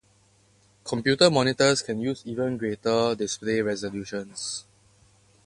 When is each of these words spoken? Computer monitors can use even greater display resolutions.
Computer 0.83 1.29
monitors 1.29 1.83
can 1.83 2.01
use 2.01 2.23
even 2.25 2.57
greater 2.57 3.13
display 3.13 3.61
resolutions. 3.61 4.65